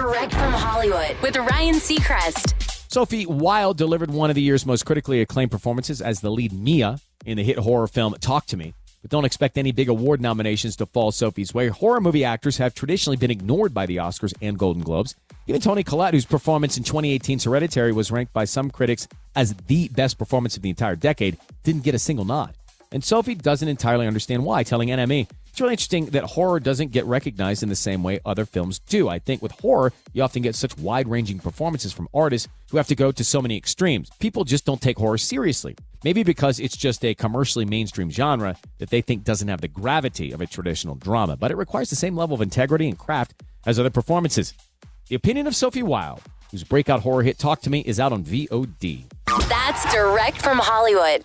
Direct 0.00 0.32
from 0.32 0.54
Hollywood 0.54 1.14
with 1.20 1.36
Ryan 1.36 1.74
Seacrest. 1.74 2.90
Sophie 2.90 3.26
Wilde 3.26 3.76
delivered 3.76 4.10
one 4.10 4.30
of 4.30 4.34
the 4.34 4.40
year's 4.40 4.64
most 4.64 4.86
critically 4.86 5.20
acclaimed 5.20 5.50
performances 5.50 6.00
as 6.00 6.20
the 6.22 6.30
lead 6.30 6.54
Mia 6.54 7.00
in 7.26 7.36
the 7.36 7.44
hit 7.44 7.58
horror 7.58 7.86
film 7.86 8.14
Talk 8.14 8.46
to 8.46 8.56
Me. 8.56 8.72
But 9.02 9.10
don't 9.10 9.26
expect 9.26 9.58
any 9.58 9.72
big 9.72 9.90
award 9.90 10.22
nominations 10.22 10.76
to 10.76 10.86
fall 10.86 11.12
Sophie's 11.12 11.52
way. 11.52 11.68
Horror 11.68 12.00
movie 12.00 12.24
actors 12.24 12.56
have 12.56 12.74
traditionally 12.74 13.18
been 13.18 13.30
ignored 13.30 13.74
by 13.74 13.84
the 13.84 13.98
Oscars 13.98 14.32
and 14.40 14.58
Golden 14.58 14.82
Globes. 14.82 15.16
Even 15.46 15.60
Toni 15.60 15.84
Collette, 15.84 16.14
whose 16.14 16.24
performance 16.24 16.78
in 16.78 16.82
2018's 16.82 17.44
Hereditary 17.44 17.92
was 17.92 18.10
ranked 18.10 18.32
by 18.32 18.46
some 18.46 18.70
critics 18.70 19.06
as 19.36 19.52
the 19.66 19.88
best 19.88 20.16
performance 20.16 20.56
of 20.56 20.62
the 20.62 20.70
entire 20.70 20.96
decade, 20.96 21.36
didn't 21.62 21.84
get 21.84 21.94
a 21.94 21.98
single 21.98 22.24
nod. 22.24 22.54
And 22.92 23.04
Sophie 23.04 23.36
doesn't 23.36 23.68
entirely 23.68 24.06
understand 24.06 24.44
why, 24.44 24.64
telling 24.64 24.88
NME, 24.88 25.28
it's 25.48 25.60
really 25.60 25.74
interesting 25.74 26.06
that 26.06 26.24
horror 26.24 26.58
doesn't 26.58 26.90
get 26.90 27.04
recognized 27.04 27.62
in 27.62 27.68
the 27.68 27.76
same 27.76 28.02
way 28.02 28.18
other 28.24 28.44
films 28.44 28.80
do. 28.80 29.08
I 29.08 29.20
think 29.20 29.42
with 29.42 29.52
horror, 29.52 29.92
you 30.12 30.22
often 30.22 30.42
get 30.42 30.56
such 30.56 30.76
wide 30.78 31.08
ranging 31.08 31.38
performances 31.38 31.92
from 31.92 32.08
artists 32.12 32.48
who 32.70 32.78
have 32.78 32.88
to 32.88 32.96
go 32.96 33.12
to 33.12 33.24
so 33.24 33.40
many 33.40 33.56
extremes. 33.56 34.10
People 34.18 34.44
just 34.44 34.64
don't 34.64 34.80
take 34.80 34.98
horror 34.98 35.18
seriously. 35.18 35.76
Maybe 36.02 36.22
because 36.22 36.58
it's 36.58 36.76
just 36.76 37.04
a 37.04 37.14
commercially 37.14 37.64
mainstream 37.64 38.10
genre 38.10 38.56
that 38.78 38.90
they 38.90 39.02
think 39.02 39.22
doesn't 39.22 39.48
have 39.48 39.60
the 39.60 39.68
gravity 39.68 40.32
of 40.32 40.40
a 40.40 40.46
traditional 40.46 40.94
drama, 40.96 41.36
but 41.36 41.50
it 41.50 41.56
requires 41.56 41.90
the 41.90 41.96
same 41.96 42.16
level 42.16 42.34
of 42.34 42.42
integrity 42.42 42.88
and 42.88 42.98
craft 42.98 43.34
as 43.66 43.78
other 43.78 43.90
performances. 43.90 44.54
The 45.08 45.14
opinion 45.16 45.46
of 45.46 45.54
Sophie 45.54 45.82
Wilde, 45.82 46.22
whose 46.50 46.64
breakout 46.64 47.00
horror 47.00 47.22
hit 47.22 47.38
Talk 47.38 47.60
to 47.62 47.70
Me 47.70 47.80
is 47.80 48.00
out 48.00 48.12
on 48.12 48.24
VOD. 48.24 49.04
That's 49.48 49.92
direct 49.92 50.42
from 50.42 50.58
Hollywood 50.58 51.24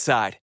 Side. 0.00 0.38